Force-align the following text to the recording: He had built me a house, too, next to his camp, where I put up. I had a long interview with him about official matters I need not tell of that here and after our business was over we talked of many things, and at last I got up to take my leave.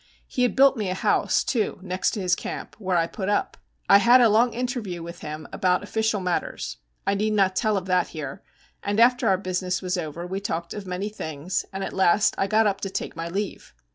He 0.25 0.41
had 0.41 0.55
built 0.55 0.75
me 0.77 0.89
a 0.89 0.95
house, 0.95 1.43
too, 1.43 1.77
next 1.83 2.09
to 2.15 2.21
his 2.21 2.33
camp, 2.33 2.75
where 2.79 2.97
I 2.97 3.05
put 3.05 3.29
up. 3.29 3.55
I 3.87 3.99
had 3.99 4.19
a 4.19 4.29
long 4.29 4.51
interview 4.51 5.03
with 5.03 5.19
him 5.19 5.47
about 5.53 5.83
official 5.83 6.19
matters 6.19 6.77
I 7.05 7.13
need 7.13 7.33
not 7.33 7.55
tell 7.55 7.77
of 7.77 7.85
that 7.85 8.07
here 8.07 8.41
and 8.81 8.99
after 8.99 9.27
our 9.27 9.37
business 9.37 9.79
was 9.79 9.99
over 9.99 10.25
we 10.25 10.39
talked 10.39 10.73
of 10.73 10.87
many 10.87 11.09
things, 11.09 11.65
and 11.71 11.83
at 11.83 11.93
last 11.93 12.33
I 12.39 12.47
got 12.47 12.65
up 12.65 12.81
to 12.81 12.89
take 12.89 13.15
my 13.15 13.27
leave. 13.27 13.75